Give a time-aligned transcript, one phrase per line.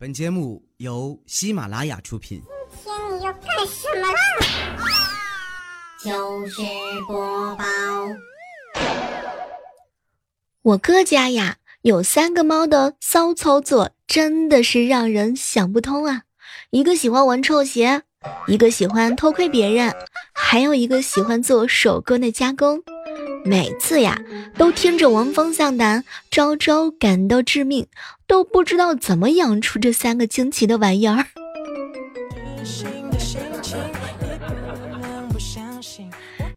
[0.00, 2.40] 本节目由喜马拉雅出品。
[2.84, 4.18] 今天你要干什么啦？
[6.04, 6.62] 就是
[7.08, 7.64] 播报。
[10.62, 16.22] 我哥家呀有三个猫的骚操作，真的是让人想不通啊！
[16.70, 18.02] 一个喜欢玩臭鞋，
[18.46, 19.92] 一个喜欢偷窥别人，
[20.32, 22.84] 还有一个喜欢做手工的加工。
[23.48, 24.20] 每次呀，
[24.58, 27.86] 都听着闻风丧胆，招招感到致命，
[28.26, 31.24] 都不知道怎么养出这三个惊奇的玩意儿。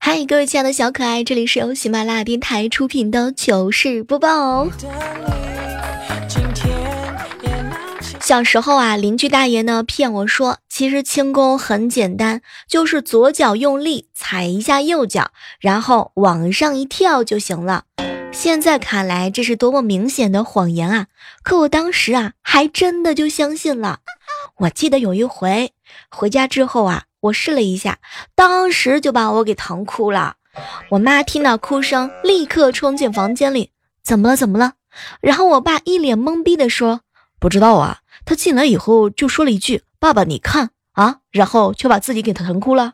[0.01, 4.69] 嗨，各位亲爱的小可爱，这里是由喜马拉雅电台出品的糗事播报哦。
[8.31, 17.83] 小时候啊，邻居大爷呢骗我说，其实轻功很简单，就是左脚用力踩一下右脚，然后往上一跳就行了。
[18.31, 21.07] 现在看来，这是多么明显的谎言啊！
[21.43, 23.99] 可我当时啊，还真的就相信了。
[24.59, 25.73] 我记得有一回
[26.09, 27.99] 回家之后啊，我试了一下，
[28.33, 30.35] 当时就把我给疼哭了。
[30.91, 34.37] 我妈听到哭声，立刻冲进房间里：“怎么了？
[34.37, 34.75] 怎么了？”
[35.19, 37.01] 然后我爸一脸懵逼的说
[37.37, 42.93] ：“不知道啊。”他进来以后就说了一句：“爸爸，你看啊！”然后就把自己给疼哭了。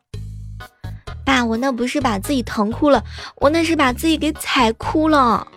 [1.25, 3.03] 爸，我那不是把自己疼哭了，
[3.37, 5.47] 我那是把自己给踩哭了。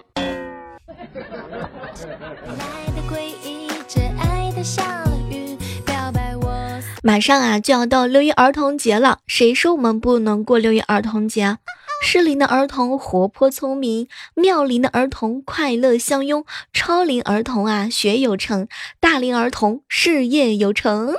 [7.03, 11.57] 马上啊就要到六一儿童节了，谁说我们不能过六一儿童节？
[12.03, 18.67] 适龄的儿童活泼聪明，妙龄的儿童快乐相拥，超龄儿童啊学有成，
[18.99, 21.15] 大龄儿童事业有成，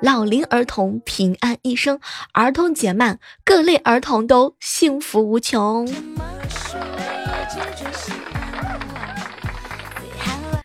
[0.00, 1.98] 老龄儿童平安一生，
[2.32, 5.88] 儿童节慢，各类儿童都幸福无穷。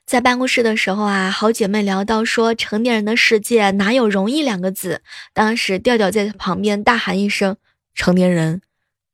[0.05, 5.01] 在办公室的时候啊，好姐妹聊到说，成年人的世界哪有容易两个字？
[5.33, 7.57] 当时调调在旁边大喊一声
[7.95, 8.61] ：“成年人。”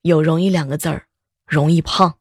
[0.02, 1.04] 有容易两个字儿，
[1.46, 2.16] 容易胖。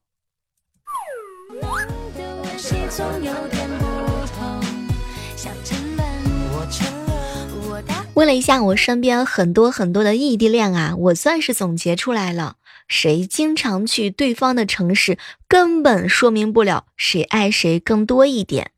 [8.15, 12.57] 问了一下我身边很多很多的异地恋啊，我算是总结出来了：
[12.87, 15.17] 谁经常去对方的城市，
[15.49, 18.73] 根本说明不了谁爱谁更多一点，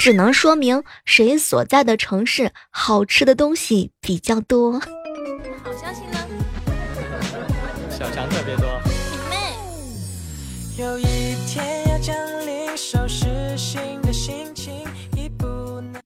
[0.00, 4.80] 只能说明谁所在的城市好吃的东西比较多。
[7.98, 8.80] 小强特别多。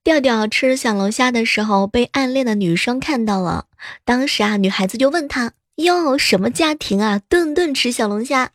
[0.02, 3.66] 调调吃小龙虾的时候被暗恋的女生看到了，
[4.06, 8.48] 当时啊，女孩子就问他：“哟，什么家庭啊，顿顿吃小龙虾？”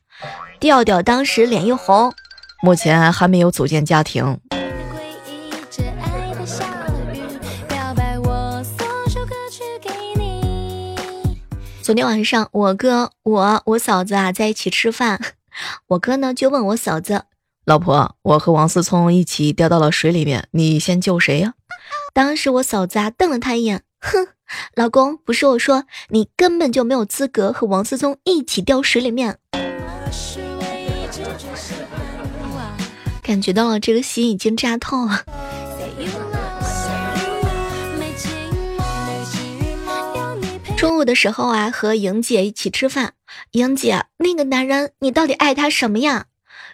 [0.59, 2.11] 调调当时脸一红，
[2.63, 4.39] 目前还没有组建家庭。
[11.87, 15.21] 昨天晚上，我哥、我、我嫂子啊在一起吃饭，
[15.87, 17.23] 我哥呢就问我嫂子
[17.63, 21.53] ：“老婆，我和王思聪一起掉到了水里面，你先救谁呀？”
[22.13, 24.27] 当时我嫂子啊瞪了他一眼，哼，
[24.75, 29.37] 老公，不是我说，你根本就没有资格和王思聪一起掉水里面。
[33.23, 35.23] 感觉到了这个心已经扎透了。
[40.77, 43.13] 中午的时候啊，和莹姐一起吃饭。
[43.51, 46.25] 莹姐，那个男人，你到底爱他什么呀？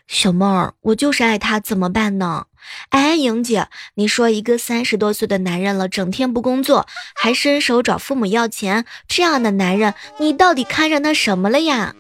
[0.08, 2.48] 小妹儿，我就是爱他，怎么办呢？
[2.90, 11.96] 哎，莹姐，你说一个三十多岁的男人了，整天不工作，还伸手找父母要钱，这样的男人，你到底看上他什么了呀？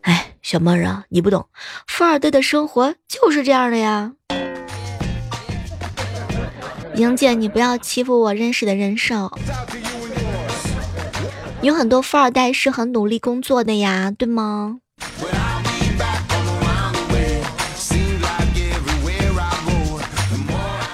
[0.00, 1.48] 哎，小妹儿啊，你不懂，
[1.86, 4.10] 富二代的生活就是这样的呀。
[6.96, 9.38] 莹姐，你不要欺负我认识的人少。
[11.64, 14.80] 有很多富二代是很努力工作的呀，对吗？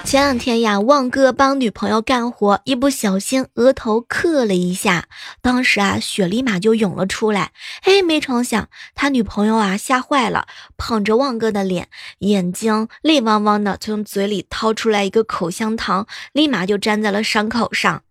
[0.05, 5.09] 前两天呀，旺哥帮女朋友干活，一不小心额头磕了一下，
[5.41, 7.51] 当时啊，血立马就涌了出来。
[7.83, 10.47] 嘿，没成想他女朋友啊吓坏了，
[10.77, 18.03] 捧着旺哥的脸，眼睛泪汪汪的，从嘴里掏出来一个口香糖，立马就粘在了伤口上。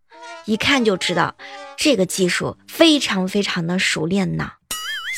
[0.44, 1.34] 一看就知道，
[1.76, 4.52] 这个技术非常非常的熟练呐，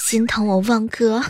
[0.06, 1.22] 心疼我旺哥。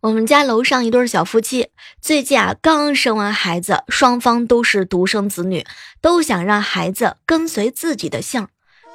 [0.00, 1.70] 我们家楼上一对小夫妻，
[2.00, 5.66] 最近啊刚生完孩子，双方都是独生子女，
[6.00, 8.46] 都想让孩子跟随自己的姓。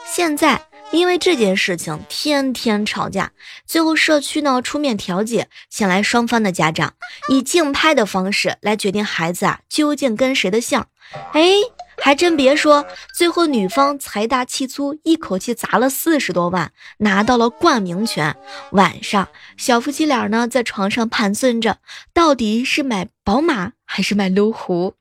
[0.05, 3.31] 现在因为这件事情天天吵架，
[3.65, 6.93] 最后社区呢出面调解，请来双方的家长，
[7.29, 10.83] 以竞拍的方式来决定孩子啊究竟跟谁的姓。
[11.31, 11.53] 哎，
[11.97, 12.85] 还真别说，
[13.17, 18.35] 最后女方财大气粗，一口气砸了四十多万，拿到了冠名权。
[18.71, 21.77] 晚上，小夫妻俩呢在床上盘算着，
[22.13, 24.95] 到底是买宝马还是买路虎。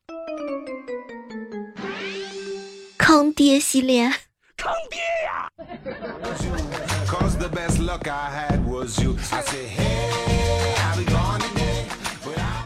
[2.96, 4.12] 坑爹系列。
[4.61, 5.49] 坑爹呀！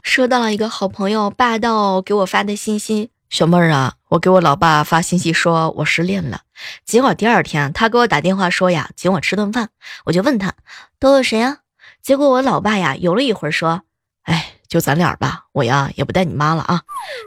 [0.02, 6.40] 收到了一个好朋友霸道给我发的信息，小妹儿啊，我给我老爸发信息说我失恋了，
[6.84, 9.68] 结果第二天他给我打电话说呀，请我吃顿饭，
[10.06, 10.54] 我就问他
[10.98, 11.58] 都有谁呀？
[12.02, 13.82] 结果我老爸呀犹了一会儿说，
[14.24, 16.82] 哎，就咱俩吧，我呀也不带你妈了啊，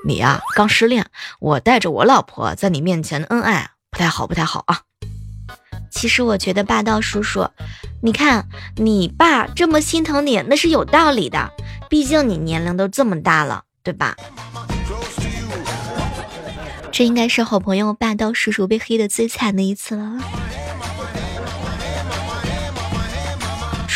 [0.05, 1.05] 你呀刚失恋，
[1.39, 3.71] 我带着我老婆在你面前恩爱。
[3.97, 4.79] 不太好，不太好啊！
[5.89, 7.49] 其实我觉得霸道叔叔，
[8.03, 11.49] 你看你爸这么心疼你，那是有道理的。
[11.89, 14.15] 毕竟你年龄都这么大了，对吧？
[16.91, 20.19] 这应该是好朋友霸道叔叔被黑的最惨的一次了。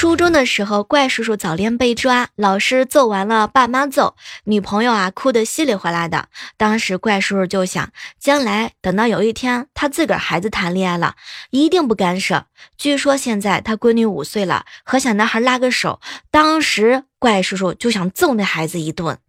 [0.02, 4.16] 初中的时候，怪叔叔早恋被抓，老师揍完了，爸妈揍，
[4.46, 6.28] 女朋友啊哭得稀里哗啦的。
[6.58, 11.14] 当时怪叔叔就想，将来等到有一天他自个儿孩子谈恋爱了，
[11.52, 12.48] 一定不干涉。
[12.80, 16.02] 据说现在他闺女五岁了，和小男孩拉个手，
[16.32, 19.20] 当时怪叔叔就想揍那孩子一顿。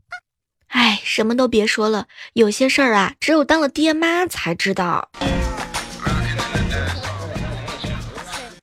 [0.68, 5.10] 哎，什么都别说了，有些事儿啊，只有当了爹妈才知道。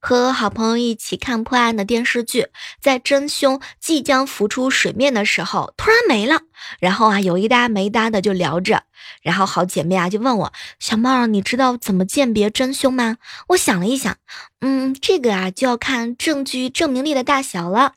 [0.09, 2.47] 和好朋友一起看破案的电视剧，
[2.81, 6.39] 在真凶即将浮出水面的时候，突然没了。
[6.79, 8.81] 然后啊，有一搭没一搭的就聊着。
[9.21, 10.51] 然后好姐妹啊就问我
[10.81, 13.17] ：“小猫，你知道怎么鉴别真凶吗？”
[13.49, 14.17] 我想了一想，
[14.61, 17.93] 嗯，这个啊就要看证据证明力的大小了。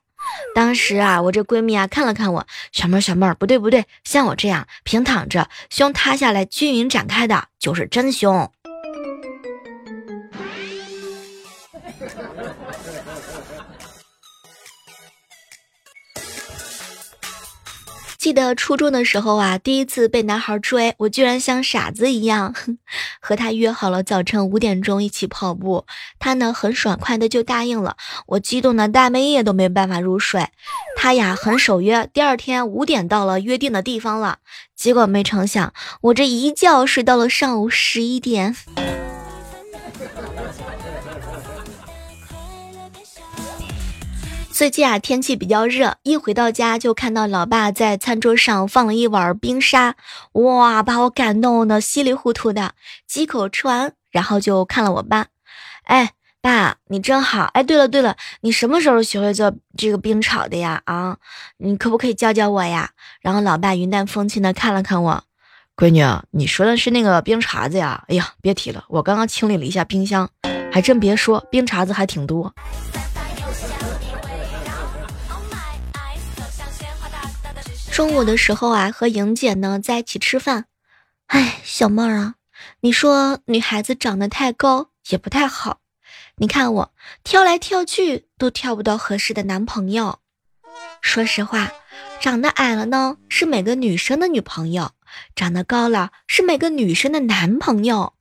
[0.54, 8.52] 当时啊，我这闺蜜啊看了看我，小妹儿小妹儿，不对不对，像我这样平躺着，胸塌下来均匀展开的，就是真凶。
[18.22, 22.54] 记得初中的时候啊，第一次被男孩追，我居然像傻子一样
[23.20, 25.86] 和他约好了早晨五点钟一起跑步，
[26.20, 27.96] 他呢很爽快的就答应了，
[28.28, 30.46] 我激动的大半夜都没办法入睡。
[30.96, 34.38] 他呀很守约，第二天五点到了约定的地方了，
[34.76, 38.54] 结果没成想，我这一觉睡到了上午十一点。
[44.62, 49.96] 最近啊，天气比较热，一回到家就看到老爸在餐桌上放了一碗冰沙，
[50.34, 52.74] 哇，把我感动的稀里糊涂的，
[53.08, 55.26] 几口吃完，然后就看了我爸，
[55.86, 60.80] 哎，爸，你真好，哎，对了对了，你什么时候学会做这个冰炒的呀？
[60.84, 61.16] 啊，
[61.58, 62.90] 你可不可以教教我呀？
[63.20, 65.24] 然后老爸云淡风轻的看了看我，
[65.74, 68.04] 闺女，你说的是那个冰碴子呀？
[68.06, 70.30] 哎呀，别提了，我刚刚清理了一下冰箱，
[70.70, 72.54] 还真别说，冰碴子还挺多。
[77.92, 80.64] 中午的时候啊，和莹姐呢在一起吃饭。
[81.26, 82.34] 哎，小妹儿啊，
[82.80, 85.80] 你说女孩子长得太高也不太好。
[86.36, 90.20] 你看我挑来挑去都挑不到合适的男朋友。
[91.02, 91.70] 说实话，
[92.18, 94.92] 长得矮了呢是每个女生的女朋友，
[95.36, 98.14] 长得高了是每个女生的男朋友。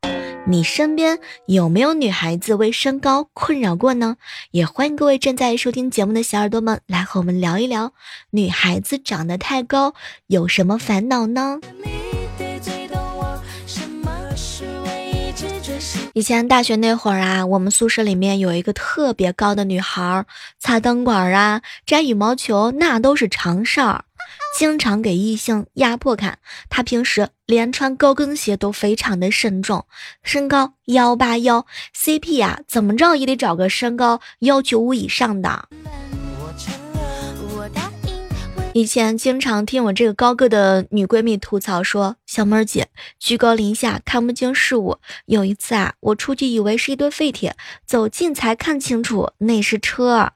[0.48, 4.18] 你身边有没有女孩子为身高困扰过呢？
[4.50, 7.94] 也欢迎各位正在收听节目的小耳朵们来和我们聊一聊，
[8.32, 9.94] 女孩子长得太高
[10.28, 11.60] 有什么烦恼呢？
[16.14, 20.26] 以前大学那会儿啊，我们宿舍里面有一个特别高的女孩，
[20.60, 24.04] 擦灯管啊、摘羽毛球那都是常事儿。
[24.58, 29.86] 经常给异性压迫感，他平时连穿高跟鞋都非常的慎重，
[30.24, 35.70] 身高幺八幺，CP 啊，怎么着也得找个身高幺九五以上的。
[38.74, 42.88] 以前经常听我这个高个的女闺蜜吐槽说，小妹儿姐
[43.20, 44.98] 居高临下看不清事物。
[45.26, 50.32] 有一次啊，我出去以为是一堆废铁，走近才看清楚那是车。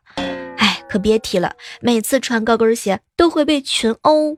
[0.95, 4.37] 可别提了，每次穿高跟鞋都会被群殴。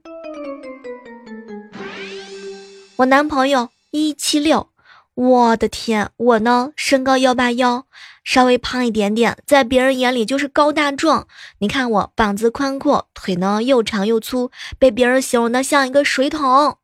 [2.95, 4.71] 我男朋友一七六，
[5.13, 7.85] 我的天，我呢身高幺八幺，
[8.23, 11.27] 稍微胖一点点，在别人眼里就是高大壮。
[11.59, 14.49] 你看我膀子宽阔，腿呢又长又粗，
[14.79, 16.79] 被别人形容的像一个水桶。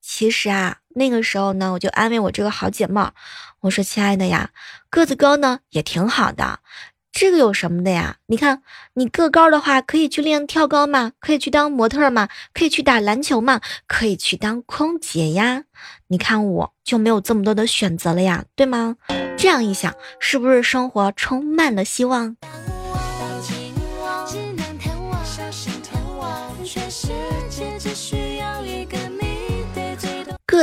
[0.00, 3.12] 其实啊，那个时候呢，我就安慰我这个好姐妹，
[3.60, 4.50] 我说：“亲爱的呀，
[4.90, 6.58] 个子高呢也挺好的。”
[7.12, 8.16] 这个有什么的呀？
[8.26, 8.62] 你看，
[8.94, 15.64] 你个高的话，可以去练跳高嘛，可以去当模特嘛，可以去打篮球嘛，可以去当空姐呀。
[16.08, 18.96] 你看我就没有这么多的选择了呀，对吗？
[19.36, 22.36] 这样一想，是不是生活充满了希望？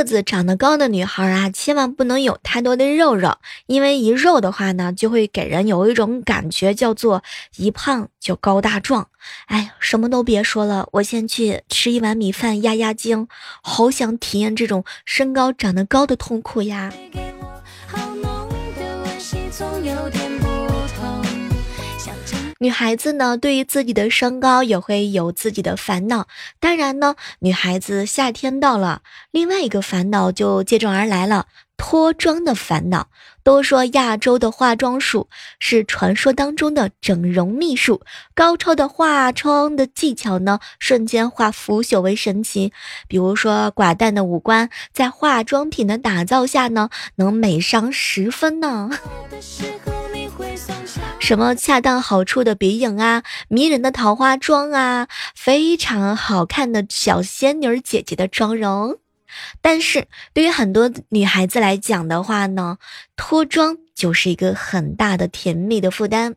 [0.00, 7.22] 个子长得高的女孩啊，千万不能有太多的肉肉，因为一肉的话呢，就会给人有一种感觉，叫做
[7.56, 9.08] 一胖就高大壮。
[9.48, 13.28] 哎，什么都别说了，我先去吃一碗米饭压压惊，
[13.60, 16.90] 好想体验这种身高长得高的痛苦呀。
[22.62, 26.28] 女孩子呢，对于自己的身高也会有自己的烦恼。
[26.58, 29.00] 当然呢，女孩子夏天到了，
[29.30, 31.46] 另外一个烦恼就接踵而来了。
[31.78, 33.08] 脱妆的烦恼，
[33.42, 38.02] 都说亚洲的化妆术是传说当中的整容秘术，
[38.34, 42.74] 高超的化妆的技巧呢，瞬间化腐朽为神奇。
[43.08, 48.90] 比如说，寡淡的五官在化妆品的打造下呢，能美上十分呢。
[51.18, 58.98] 什么恰当好处的鼻影啊，迷人的桃花妆啊，非常好看的小仙女姐姐的妆容。
[59.60, 62.78] 但是对于很多女孩子来讲的话呢，
[63.16, 66.34] 脱妆就是一个很大的甜蜜的负担。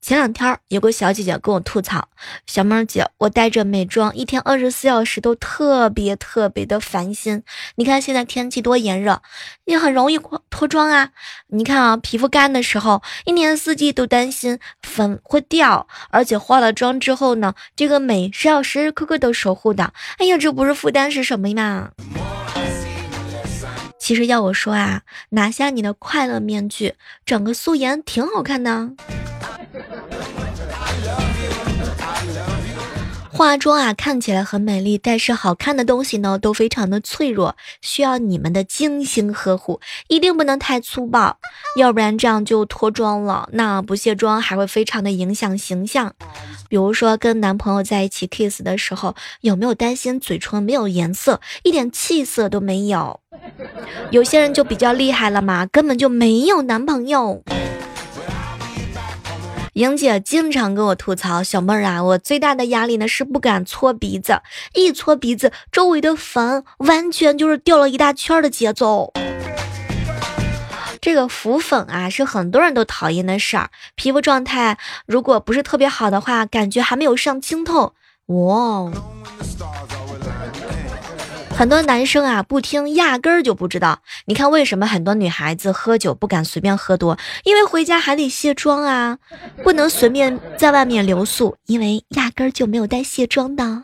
[0.00, 2.08] 前两天有个小姐姐跟我吐槽
[2.46, 7.42] ：“小妹儿姐，我带着美妆一天二十四小时都特别特别的烦心。
[7.74, 9.20] 你看现在天气多炎热，
[9.64, 11.10] 也很容易脱妆啊。
[11.48, 19.92] 你看啊，皮肤干的时候，一年四季都担心粉会掉，而且化了妆之后呢，这个美是要时时刻刻都守护的。
[20.18, 21.90] 哎呀，这不是负担是什么嘛？
[23.98, 26.94] 其实要我说啊，拿下你的快乐面具，
[27.26, 28.92] 整个素颜挺好看的。”
[33.38, 41.38] 化妆啊，看起来很美丽，但是好看的东西呢，都非常的脆弱，需要你们的精心呵护，一定不能太粗暴，
[41.76, 43.48] 要不然这样就脱妆了。
[43.52, 46.12] 那不卸妆还会非常的影响形象。
[46.68, 53.20] 比如说跟男朋友在一起 kiss 的时候，有没有担心嘴唇没有颜色，一点气色都没有？
[54.10, 57.44] 有些人就比较厉害了嘛，根本就没有男朋友。
[59.78, 64.42] 莹姐经常跟我吐槽，小妹儿啊，我最大的压力呢是不敢搓鼻子，
[64.74, 69.12] 一搓鼻子，周围的粉完全就是掉了一大圈的节奏。
[71.00, 73.70] 这个浮粉啊，是很多人都讨厌的事儿。
[73.94, 77.94] 皮肤状态如果不是特别好的话，感觉还没有上清透，
[78.26, 78.36] 哇。
[78.36, 78.92] 哦
[81.58, 83.98] 很多男生啊不听，压根儿就不知道。
[84.26, 87.18] 你看为什么很多女孩子喝酒不敢随便喝多？
[87.42, 89.18] 因为回家还得卸妆啊，
[89.64, 93.82] 不能随便在外面留宿，因为压根儿就没有带卸妆的。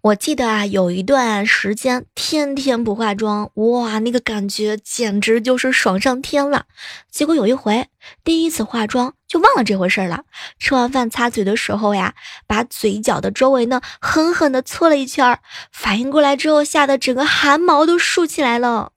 [0.00, 6.66] 我记得啊，有一段时间天天不化妆，哇，那个感觉简直就是爽上天了。
[7.10, 7.88] 结果有一回
[8.22, 10.22] 第一次化妆就忘了这回事了。
[10.60, 12.14] 吃完饭擦嘴的时候呀，
[12.46, 15.36] 把嘴角的周围呢狠狠的搓了一圈，
[15.72, 18.92] 反应过来之后，吓得整个汗毛都竖起来了。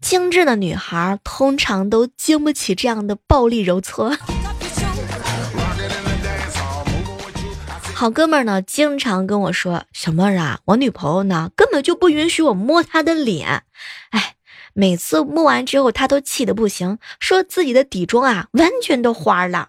[0.00, 4.16] 精致的女孩通常都经不起这样的暴力揉搓。
[8.00, 13.64] 好哥们儿呢，经常跟我说：“小妹儿啊，我女朋友呢，根本就不允许我摸她的脸。
[14.08, 14.36] 哎，
[14.72, 19.68] 每次摸完之后，她都气得不行，说自己的底妆啊，完全都花了。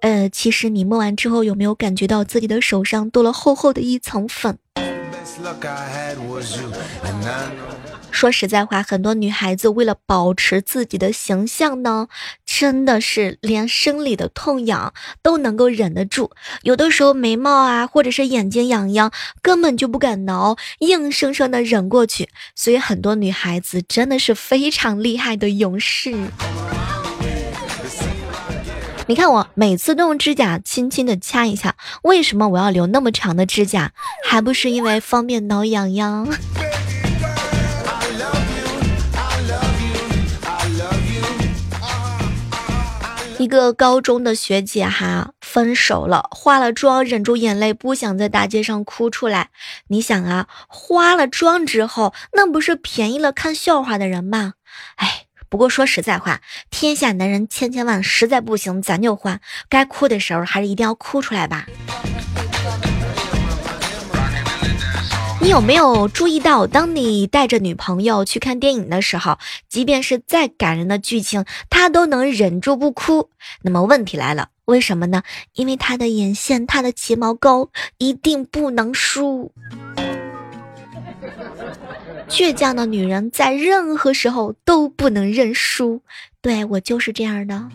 [0.00, 4.56] 呃，其实你摸完之后，有没有感觉到自己的手上多了厚厚的一层粉？”
[8.16, 12.08] 说实在话，很多女孩子为了保持自己的形象呢，
[12.46, 16.30] 真的是连生理的痛痒都能够忍得住。
[16.62, 22.30] 有的时候眉毛啊，或者是眼睛痒痒，根本就不敢挠，硬生生的忍过去。
[22.54, 26.16] 所以很多女孩子真的是非常厉害的勇士。
[29.08, 33.92] 你看我每次都用指甲轻轻的掐一下，为什么我要留那么长的指甲？
[34.26, 36.26] 还不是因为方便挠痒痒。
[43.38, 49.50] 一个高中的学姐哈分手了，化了妆，忍住眼泪，不想在大街上哭出来。
[49.88, 54.54] 你想啊，化了妆之后，那不是便宜了看笑话的人吗？
[54.96, 56.40] 哎，不过说实在话，
[56.70, 61.66] 天下男人千千万，实在不行咱就换，该哭的时候还是一定要哭出来吧。
[65.46, 69.38] 你有没有注意到，当你带着女朋友去看电影的时候，
[69.68, 73.30] 即便是再感人的剧情，她都能忍住不哭？
[73.62, 75.22] 那么问题来了，为什么呢？
[75.54, 79.52] 因为她的眼线，她的睫毛膏一定不能输。
[82.28, 86.02] 倔强的女人在任何时候都不能认输，
[86.42, 87.68] 对我就是这样的。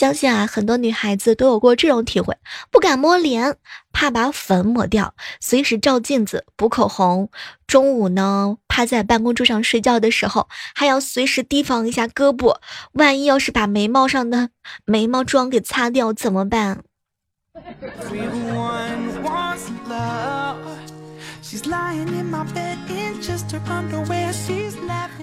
[0.00, 2.34] 相信啊，很多女孩子都有过这种体会：
[2.70, 3.58] 不敢摸脸，
[3.92, 7.26] 怕把粉抹掉；随时照镜子、补口红；
[7.66, 12.56] 中午呢，趴在办公桌上睡觉的时候，还要随时提防一下胳膊，
[12.92, 14.48] 万一要是把眉毛上的
[14.86, 16.82] 眉毛妆给擦掉怎么办？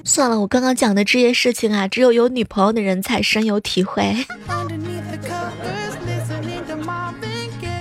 [0.04, 4.16] 算了，我刚刚讲的这些事情啊，只有有女朋友的人才深有体会。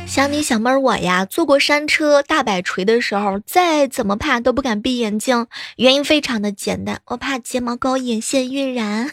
[0.06, 9.10] 想你小妹儿我呀，坐过山车大摆锤的时候，再怎么怕都不敢闭眼睛，原因非常的简单，我怕睫毛膏眼线晕染。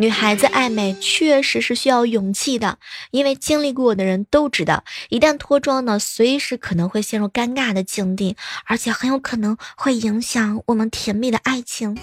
[0.00, 2.78] 女孩子爱美确实是需要勇气的，
[3.10, 11.98] 因为经历过的人都知道，一旦脱妆呢，随时可能会陷入尴尬的境地，而且很有可能会影响我们甜蜜的爱情。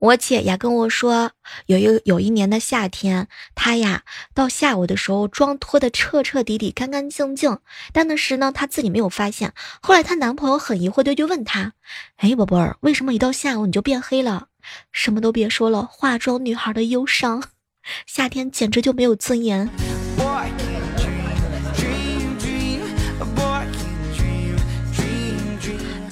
[0.00, 1.32] 我姐呀跟我说，
[1.66, 4.02] 有一有一年的夏天，她呀
[4.32, 7.58] 到下午的时候妆脱的彻彻底底、干干净净，
[7.92, 9.52] 但那时呢她自己没有发现。
[9.82, 11.74] 后来她男朋友很疑惑的就问她
[12.16, 14.46] ：“哎，宝贝儿，为什么一到下午你就变黑了？
[14.90, 17.42] 什么都别说了，化妆女孩的忧伤，
[18.06, 19.68] 夏天简直就没有尊严。”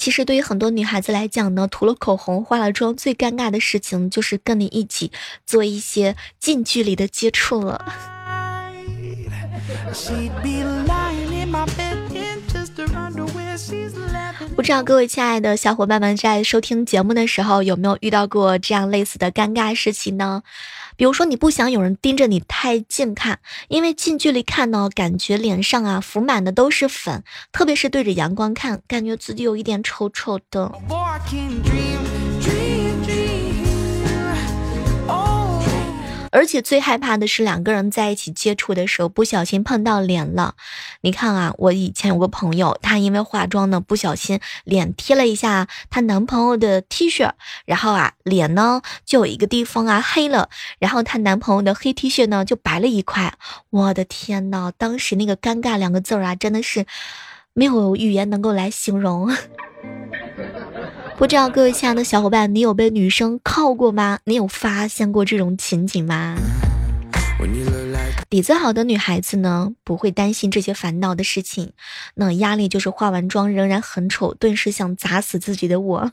[0.08, 5.12] 其实对于很多女孩子来讲呢，涂了口红、化了妆，最尴尬的事情就是跟你一起
[5.44, 7.84] 做一些近距离的接触了。
[14.56, 20.42] 不知道各位亲爱的小伙伴们在收听节目的时候，有没有遇到过这样类似的尴尬事情呢？
[20.98, 30.72] 比如说，你不想有人盯着你太近看，因为近距离看呢，感觉脸上啊浮满的都是粉，特别是对着阳光看，感觉自己有一点丑丑的。
[36.30, 40.54] 而且最害怕的是两个人在一起接触的时候不小心碰到脸了。
[41.00, 47.30] 你看啊，我以前有个朋友，她因为化妆呢不小心脸贴了一下她男朋友的 T 恤，
[47.64, 53.34] 然后啊脸呢就有一个地方啊黑了，然后她男朋友的黑 T 恤呢就白了一块。
[53.70, 56.86] 我的天呐，当时那个尴尬两个字啊，真的是
[57.52, 59.34] 没有语言能够来形容。
[61.18, 64.20] 不知道各位亲爱的小伙伴，你有被女生靠过吗？
[64.22, 66.36] 你有发现过这种情景吗？
[68.30, 71.72] 底子好的女孩子呢，不会担心这些烦恼的事情，
[72.14, 76.08] 那压力就是化完妆仍然很丑，顿时想砸死自己的我。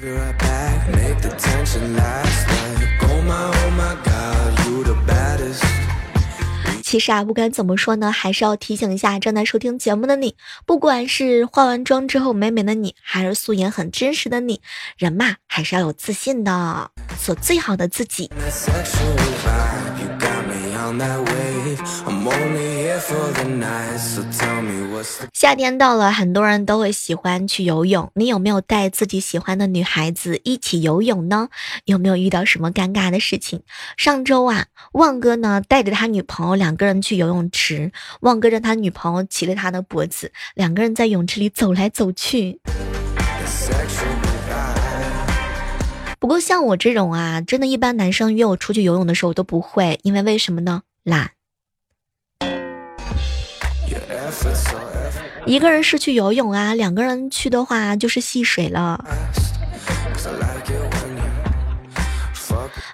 [6.96, 10.34] 其实啊，不管怎么说呢，还是要提醒一下正在收听节目的你，
[10.66, 14.62] 不管是化完妆之后美美的你，还是素颜很真实的你，
[14.98, 16.90] 人嘛还是要有自信的，
[17.22, 18.32] 做最好的自己。
[25.34, 28.12] 夏天到了，很多人都会喜欢去游泳。
[28.14, 31.50] 你有没有带自己喜欢的女孩子一起游泳呢？
[31.86, 33.62] 有没有遇到什么尴尬的事情？
[33.98, 42.60] 上周啊，旺哥呢带着他女朋友两个人去游泳池，旺哥让他女朋友骑着他的脖子，两个人在泳池里走来走去。
[46.26, 50.82] 不过像我这种啊，真的，一般男生约我出去游泳的时候我都不会，因为为什么呢？
[51.04, 51.30] 懒。
[55.46, 59.06] 一个人是去游泳啊，两个人去的话就是戏水了。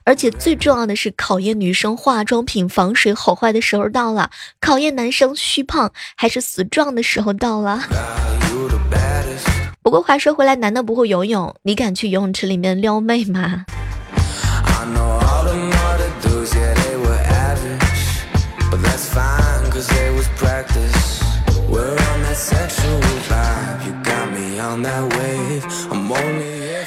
[0.04, 7.80] 而且最重要的是，考验女生化妆品防水好坏的时候到了，考验男生虚胖还是死壮的时候到了。
[9.84, 13.65] 不过话说回来，难道不会游泳，你敢去游泳池里面撩妹吗？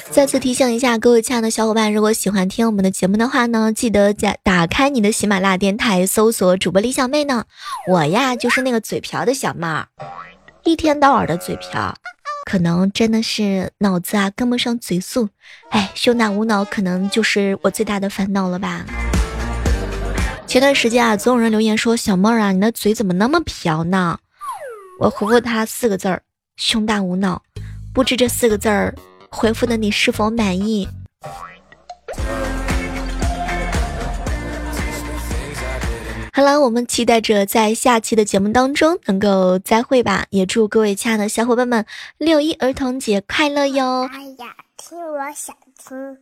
[0.09, 7.43] 再次提醒一下各位亲爱的小伙伴，如果喜欢听我们的节目的话呢，记得在打开你的喜马拉雅电台，搜索主播李小妹呢。
[7.89, 9.85] 我呀，就是那个嘴瓢的小妹儿，
[10.63, 11.93] 一天到晚的嘴瓢，
[12.45, 15.27] 可能真的是脑子啊跟不上嘴速，
[15.71, 18.85] 哎，胸大无脑，可能就是我最大的烦恼了吧。
[20.45, 24.19] 前段时间啊，总有人留言说小妹儿啊，你的嘴怎么那么瓢呢？
[24.99, 26.21] 我回复他四个字儿：
[26.55, 27.41] 胸大无脑。
[27.91, 28.93] 不知这四个字儿
[29.29, 30.87] 回复的你是否满意？
[36.35, 40.25] 好了，我们期待着在下期的节目当中能够再会吧。
[40.31, 41.85] 也祝各位亲爱的小伙伴们
[42.17, 44.05] 六一儿童节快乐哟！
[44.11, 46.17] 哎呀，听我想听。